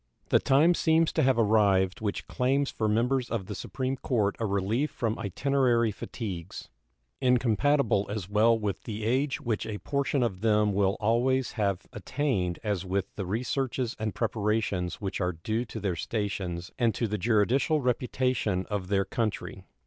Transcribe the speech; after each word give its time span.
The 0.29 0.39
time 0.39 0.73
seems 0.73 1.11
to 1.13 1.21
have 1.21 1.37
arrived 1.37 2.01
which 2.01 2.25
claims 2.25 2.71
for 2.71 2.87
members 2.87 3.29
of 3.29 3.45
the 3.45 3.53
Supreme 3.53 3.97
Court 3.97 4.35
a 4.39 4.47
relief 4.47 4.89
from 4.89 5.19
itinerary 5.19 5.91
fatigues, 5.91 6.69
incompatible 7.21 8.07
as 8.09 8.27
well 8.27 8.57
with 8.57 8.85
the 8.85 9.03
age 9.05 9.41
which 9.41 9.67
a 9.67 9.77
portion 9.77 10.23
of 10.23 10.41
them 10.41 10.73
will 10.73 10.97
always 10.99 11.51
have 11.51 11.85
attained 11.93 12.57
as 12.63 12.83
with 12.83 13.13
the 13.15 13.27
researches 13.27 13.95
and 13.99 14.15
preparations 14.15 14.95
which 14.95 15.21
are 15.21 15.33
due 15.33 15.65
to 15.65 15.79
their 15.79 15.95
stations 15.95 16.71
and 16.79 16.95
to 16.95 17.07
the 17.07 17.19
juridical 17.19 17.79
reputation 17.79 18.65
of 18.71 18.87
their 18.87 19.05
country. 19.05 19.65